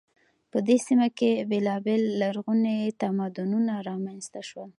په 0.51 0.57
دې 0.67 0.77
سیمه 0.87 1.07
کې 1.17 1.31
بیلابیل 1.49 2.03
لرغوني 2.21 2.79
تمدنونه 3.01 3.73
رامنځته 3.89 4.41
شول. 4.49 4.69